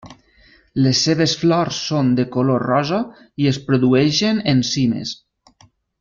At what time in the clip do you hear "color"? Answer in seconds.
2.37-2.65